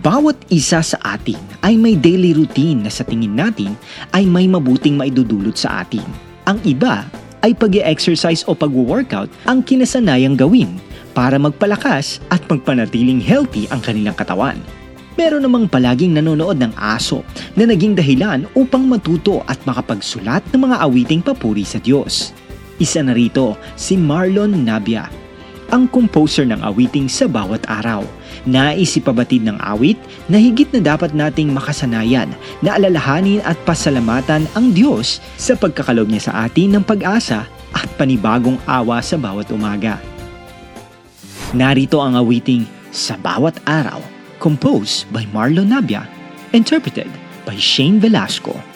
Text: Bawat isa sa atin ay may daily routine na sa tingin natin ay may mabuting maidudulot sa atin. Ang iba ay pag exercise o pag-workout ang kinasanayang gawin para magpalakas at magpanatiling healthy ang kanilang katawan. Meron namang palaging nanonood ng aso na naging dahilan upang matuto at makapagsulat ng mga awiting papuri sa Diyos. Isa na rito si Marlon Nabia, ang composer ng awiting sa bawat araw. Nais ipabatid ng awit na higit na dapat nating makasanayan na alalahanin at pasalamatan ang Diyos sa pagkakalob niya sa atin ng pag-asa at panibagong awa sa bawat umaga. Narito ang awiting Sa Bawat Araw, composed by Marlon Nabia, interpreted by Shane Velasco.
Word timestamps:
Bawat 0.00 0.40
isa 0.48 0.80
sa 0.80 0.96
atin 1.04 1.36
ay 1.60 1.76
may 1.76 1.92
daily 1.92 2.32
routine 2.32 2.80
na 2.80 2.88
sa 2.88 3.04
tingin 3.04 3.36
natin 3.36 3.76
ay 4.16 4.24
may 4.24 4.48
mabuting 4.48 4.96
maidudulot 4.96 5.52
sa 5.52 5.84
atin. 5.84 6.00
Ang 6.48 6.56
iba 6.64 7.04
ay 7.44 7.52
pag 7.52 7.76
exercise 7.76 8.40
o 8.48 8.56
pag-workout 8.56 9.28
ang 9.44 9.60
kinasanayang 9.60 10.32
gawin 10.32 10.80
para 11.12 11.36
magpalakas 11.36 12.24
at 12.32 12.40
magpanatiling 12.48 13.20
healthy 13.20 13.68
ang 13.68 13.84
kanilang 13.84 14.16
katawan. 14.16 14.56
Meron 15.20 15.44
namang 15.44 15.68
palaging 15.68 16.16
nanonood 16.16 16.56
ng 16.56 16.72
aso 16.72 17.20
na 17.52 17.68
naging 17.68 17.92
dahilan 17.92 18.48
upang 18.56 18.88
matuto 18.88 19.44
at 19.44 19.60
makapagsulat 19.68 20.40
ng 20.56 20.72
mga 20.72 20.76
awiting 20.88 21.20
papuri 21.20 21.68
sa 21.68 21.76
Diyos. 21.76 22.32
Isa 22.80 23.04
na 23.04 23.12
rito 23.12 23.60
si 23.76 24.00
Marlon 24.00 24.56
Nabia, 24.56 25.12
ang 25.72 25.88
composer 25.88 26.44
ng 26.44 26.60
awiting 26.60 27.08
sa 27.08 27.24
bawat 27.24 27.64
araw. 27.66 28.04
Nais 28.44 28.92
ipabatid 28.94 29.48
ng 29.48 29.56
awit 29.58 29.96
na 30.28 30.36
higit 30.36 30.68
na 30.76 30.94
dapat 30.94 31.16
nating 31.16 31.50
makasanayan 31.50 32.28
na 32.60 32.76
alalahanin 32.76 33.40
at 33.42 33.56
pasalamatan 33.64 34.44
ang 34.52 34.70
Diyos 34.70 35.18
sa 35.40 35.56
pagkakalob 35.56 36.12
niya 36.12 36.28
sa 36.30 36.32
atin 36.44 36.76
ng 36.76 36.84
pag-asa 36.84 37.48
at 37.72 37.88
panibagong 37.96 38.60
awa 38.68 39.00
sa 39.00 39.16
bawat 39.16 39.48
umaga. 39.48 39.96
Narito 41.56 42.00
ang 42.00 42.16
awiting 42.16 42.64
Sa 42.92 43.16
Bawat 43.16 43.60
Araw, 43.68 44.00
composed 44.40 45.08
by 45.12 45.24
Marlon 45.32 45.72
Nabia, 45.72 46.04
interpreted 46.52 47.08
by 47.44 47.56
Shane 47.56 48.00
Velasco. 48.00 48.71